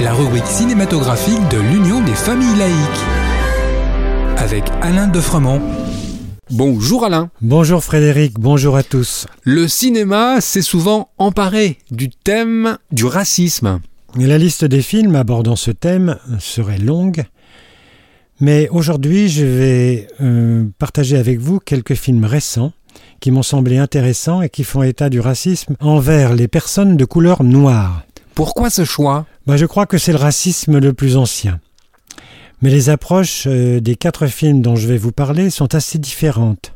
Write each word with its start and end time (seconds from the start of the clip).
La 0.00 0.14
rubrique 0.14 0.46
cinématographique 0.46 1.46
de 1.50 1.58
l'Union 1.58 2.02
des 2.02 2.14
familles 2.14 2.56
laïques. 2.56 3.04
Avec 4.38 4.64
Alain 4.80 5.08
Defremont. 5.08 5.60
Bonjour 6.50 7.04
Alain. 7.04 7.30
Bonjour 7.42 7.84
Frédéric, 7.84 8.40
bonjour 8.40 8.76
à 8.76 8.82
tous. 8.82 9.26
Le 9.42 9.68
cinéma 9.68 10.40
s'est 10.40 10.62
souvent 10.62 11.10
emparé 11.18 11.76
du 11.90 12.08
thème 12.08 12.78
du 12.92 13.04
racisme. 13.04 13.80
La 14.16 14.38
liste 14.38 14.64
des 14.64 14.80
films 14.80 15.16
abordant 15.16 15.56
ce 15.56 15.70
thème 15.70 16.16
serait 16.38 16.78
longue, 16.78 17.22
mais 18.40 18.70
aujourd'hui 18.70 19.28
je 19.28 19.44
vais 19.44 20.08
euh, 20.22 20.64
partager 20.78 21.18
avec 21.18 21.40
vous 21.40 21.60
quelques 21.60 21.94
films 21.94 22.24
récents 22.24 22.72
qui 23.20 23.30
m'ont 23.30 23.42
semblé 23.42 23.76
intéressants 23.76 24.40
et 24.40 24.48
qui 24.48 24.64
font 24.64 24.82
état 24.82 25.10
du 25.10 25.20
racisme 25.20 25.76
envers 25.80 26.32
les 26.32 26.48
personnes 26.48 26.96
de 26.96 27.04
couleur 27.04 27.44
noire. 27.44 28.05
Pourquoi 28.36 28.68
ce 28.68 28.84
choix? 28.84 29.24
Bah, 29.46 29.56
Je 29.56 29.64
crois 29.64 29.86
que 29.86 29.96
c'est 29.96 30.12
le 30.12 30.18
racisme 30.18 30.78
le 30.78 30.92
plus 30.92 31.16
ancien. 31.16 31.58
Mais 32.60 32.68
les 32.68 32.90
approches 32.90 33.44
euh, 33.46 33.80
des 33.80 33.96
quatre 33.96 34.26
films 34.26 34.60
dont 34.60 34.76
je 34.76 34.86
vais 34.86 34.98
vous 34.98 35.10
parler 35.10 35.48
sont 35.48 35.74
assez 35.74 35.98
différentes. 35.98 36.74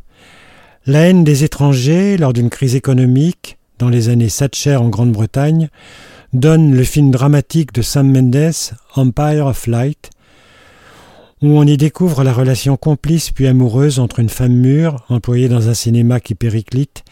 La 0.86 1.00
haine 1.00 1.23
des 1.23 1.45
étrangers 1.45 2.16
lors 2.16 2.33
d'une 2.33 2.48
crise 2.48 2.77
économique, 2.77 3.59
dans 3.78 3.91
les 3.91 4.09
années 4.09 4.30
Thatcher 4.30 4.77
en 4.77 4.88
Grande-Bretagne, 4.88 5.69
donne 6.33 6.74
le 6.74 6.83
film 6.83 7.10
dramatique 7.10 7.74
de 7.74 7.83
Sam 7.83 8.11
Mendes, 8.11 8.55
Empire 8.95 9.45
of 9.45 9.66
Light, 9.66 10.08
où 11.42 11.58
on 11.58 11.66
y 11.66 11.77
découvre 11.77 12.24
la 12.24 12.33
relation 12.33 12.78
complice 12.78 13.33
puis 13.33 13.47
amoureuse 13.47 13.98
entre 13.98 14.20
une 14.20 14.30
femme 14.30 14.55
mûre, 14.55 15.05
employée 15.11 15.50
dans 15.50 15.69
un 15.69 15.74
cinéma 15.74 16.20
qui 16.20 16.34
périclite, 16.34 17.05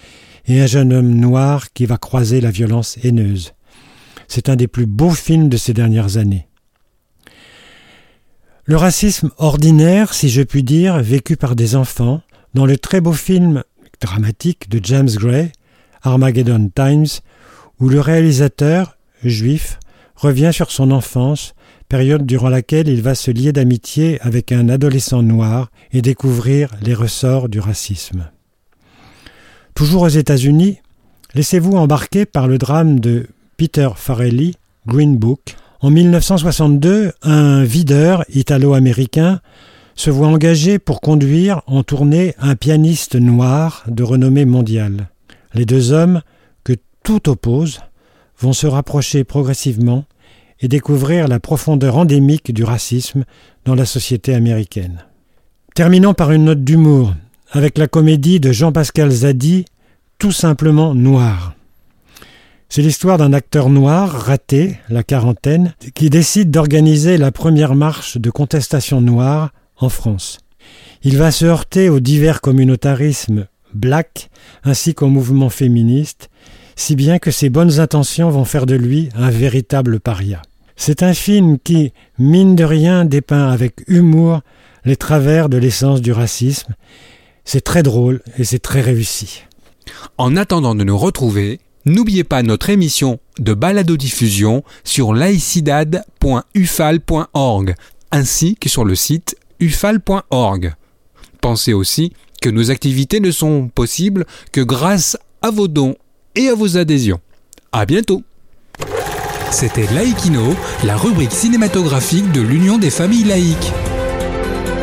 et 0.47 0.63
un 0.63 0.67
jeune 0.67 0.95
homme 0.95 1.15
noir 1.15 1.71
qui 1.75 1.85
va 1.85 1.99
croiser 1.99 2.41
la 2.41 2.51
violence 2.51 2.97
haineuse. 3.05 3.53
C'est 4.29 4.49
un 4.49 4.57
des 4.57 4.69
plus 4.69 4.87
beaux 4.87 5.11
films 5.11 5.49
de 5.49 5.57
ces 5.57 5.75
dernières 5.75 6.17
années. 6.17 6.47
Le 8.65 8.77
racisme 8.77 9.31
ordinaire, 9.39 10.13
si 10.13 10.29
je 10.29 10.43
puis 10.43 10.63
dire, 10.63 10.99
vécu 11.03 11.37
par 11.37 11.57
des 11.57 11.75
enfants, 11.75 12.21
dans 12.53 12.67
le 12.67 12.77
très 12.77 13.01
beau 13.01 13.15
film 13.15 13.65
dramatique 14.01 14.69
de 14.69 14.79
James 14.83 15.09
Gray, 15.09 15.51
Armageddon 16.03 16.71
Times, 16.75 17.07
où 17.81 17.89
le 17.89 18.01
réalisateur, 18.01 18.99
juif, 19.25 19.79
revient 20.17 20.51
sur 20.53 20.71
son 20.71 20.91
enfance, 20.91 21.55
période 21.89 22.27
durant 22.27 22.51
laquelle 22.51 22.89
il 22.89 23.01
va 23.01 23.15
se 23.15 23.31
lier 23.31 23.53
d'amitié 23.53 24.21
avec 24.21 24.53
un 24.53 24.69
adolescent 24.69 25.23
noir 25.23 25.71
et 25.93 26.03
découvrir 26.03 26.71
les 26.83 26.95
ressorts 26.95 27.49
du 27.49 27.61
racisme. 27.61 28.31
Toujours 29.75 30.03
aux 30.03 30.09
États-Unis, 30.09 30.81
laissez-vous 31.35 31.73
embarquer 31.73 32.27
par 32.27 32.49
le 32.49 32.59
drame 32.59 33.01
de 33.01 33.29
Peter 33.59 33.91
Farrelly, 33.97 34.55
Green 34.87 35.17
Book. 35.17 35.57
En 35.81 35.91
1962, 35.91 37.13
un 37.23 37.65
videur 37.65 38.25
italo-américain 38.33 39.41
se 39.97 40.11
voit 40.11 40.29
engagé 40.29 40.79
pour 40.79 41.01
conduire 41.01 41.63
en 41.67 41.83
tournée 41.83 42.37
un 42.39 42.55
pianiste 42.55 43.17
noir 43.17 43.83
de 43.89 44.05
renommée 44.05 44.45
mondiale. 44.45 45.09
Les 45.55 45.67
deux 45.67 45.93
hommes, 45.93 46.23
que 46.63 46.75
tout 47.03 47.29
oppose, 47.29 47.81
vont 48.39 48.53
se 48.53 48.69
rapprocher 48.69 49.25
progressivement 49.25 50.05
et 50.61 50.69
découvrir 50.69 51.27
la 51.27 51.41
profondeur 51.41 51.97
endémique 51.97 52.55
du 52.55 52.63
racisme 52.63 53.25
dans 53.65 53.75
la 53.75 53.87
société 53.87 54.35
américaine. 54.35 55.05
Terminons 55.75 56.15
par 56.15 56.31
une 56.31 56.45
note 56.45 56.63
d'humour, 56.63 57.13
avec 57.51 57.77
la 57.77 57.89
comédie 57.89 58.39
de 58.39 58.53
Jean-Pascal 58.53 59.11
Zadi, 59.11 59.65
Tout 60.19 60.33
simplement 60.33 60.95
noir. 60.95 61.58
C'est 62.71 62.83
l'histoire 62.83 63.17
d'un 63.17 63.33
acteur 63.33 63.71
noir 63.71 64.11
raté, 64.11 64.79
la 64.91 65.03
quarantaine, 65.03 65.75
qui 65.95 66.11
décide 66.11 66.51
d'organiser 66.51 67.17
la 67.17 67.33
première 67.33 67.75
marche 67.75 68.19
de 68.19 68.31
contestation 68.31 69.01
noire 69.01 69.53
en 69.79 69.89
France. 69.89 70.39
Il 71.03 71.17
va 71.17 71.31
se 71.31 71.47
heurter 71.47 71.89
aux 71.89 72.01
divers 72.01 72.43
communautarismes 72.43 73.47
black 73.73 74.31
ainsi 74.65 74.95
qu'au 74.95 75.09
mouvement 75.09 75.51
féministe, 75.51 76.29
si 76.77 76.95
bien 76.95 77.19
que 77.19 77.31
ses 77.31 77.49
bonnes 77.49 77.81
intentions 77.81 78.31
vont 78.31 78.45
faire 78.45 78.67
de 78.67 78.75
lui 78.75 79.09
un 79.15 79.31
véritable 79.31 79.99
paria. 79.99 80.43
C'est 80.77 81.03
un 81.03 81.15
film 81.15 81.59
qui, 81.59 81.93
mine 82.19 82.55
de 82.55 82.65
rien, 82.65 83.05
dépeint 83.05 83.51
avec 83.51 83.83
humour 83.89 84.43
les 84.85 84.97
travers 84.97 85.49
de 85.49 85.57
l'essence 85.57 86.01
du 86.01 86.13
racisme. 86.13 86.75
C'est 87.45 87.63
très 87.63 87.83
drôle 87.83 88.21
et 88.37 88.45
c'est 88.45 88.59
très 88.59 88.81
réussi. 88.81 89.43
En 90.19 90.37
attendant 90.37 90.75
de 90.75 90.85
nous 90.85 90.99
retrouver, 90.99 91.61
n'oubliez 91.85 92.25
pas 92.25 92.43
notre 92.43 92.71
émission 92.71 93.21
de 93.39 93.55
balado-diffusion 93.55 94.65
sur 94.85 95.15
laicidad.ufal.org 95.15 97.75
ainsi 98.11 98.57
que 98.57 98.69
sur 98.69 98.85
le 98.85 98.95
site 98.95 99.37
ufal.org. 99.61 100.75
Pensez 101.41 101.73
aussi 101.73 102.13
que 102.41 102.49
nos 102.49 102.71
activités 102.71 103.21
ne 103.21 103.31
sont 103.31 103.69
possibles 103.69 104.27
que 104.53 104.61
grâce 104.61 105.17
à 105.43 105.51
vos 105.51 105.69
dons 105.69 105.97
et 106.35 106.49
à 106.49 106.55
vos 106.55 106.77
adhésions. 106.77 107.21
À 107.73 107.87
bientôt! 107.87 108.23
C'était 109.51 109.87
Laïkino, 109.95 110.55
la 110.85 110.97
rubrique 110.97 111.33
cinématographique 111.33 112.31
de 112.33 112.41
l'Union 112.41 112.79
des 112.79 112.91
familles 112.91 113.25
laïques. 113.25 113.73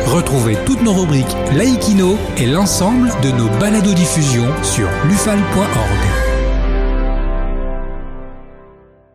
Retrouvez 0.06 0.56
toutes 0.66 0.82
nos 0.82 0.92
rubriques 0.92 1.36
Laïkino 1.54 2.16
et 2.36 2.46
l'ensemble 2.46 3.10
de 3.22 3.30
nos 3.30 3.48
balados 3.58 3.94
diffusions 3.94 4.50
sur 4.62 4.88
lufal.org. 5.08 6.25